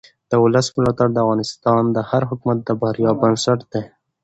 د 0.29 0.31
ولس 0.43 0.67
ملاتړ 0.77 1.07
د 1.13 1.17
افغانستان 1.23 1.83
د 1.95 1.97
هر 2.09 2.21
حکومت 2.29 2.57
د 2.65 2.69
بریا 2.81 3.11
بنسټ 3.21 3.59
دی 3.71 3.83